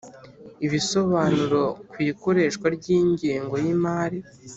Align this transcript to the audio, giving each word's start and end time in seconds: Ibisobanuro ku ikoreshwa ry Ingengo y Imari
Ibisobanuro 0.65 1.61
ku 1.91 1.97
ikoreshwa 2.11 2.65
ry 2.75 2.85
Ingengo 2.99 3.55
y 3.63 3.67
Imari 3.73 4.19